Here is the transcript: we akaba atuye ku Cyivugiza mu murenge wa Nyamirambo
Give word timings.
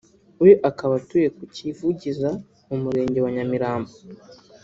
we 0.43 0.51
akaba 0.69 0.93
atuye 0.99 1.27
ku 1.35 1.43
Cyivugiza 1.53 2.29
mu 2.67 2.75
murenge 2.83 3.17
wa 3.23 3.29
Nyamirambo 3.35 3.91